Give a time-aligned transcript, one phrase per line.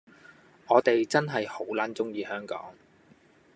[0.67, 2.73] 我哋真係好撚鍾意香港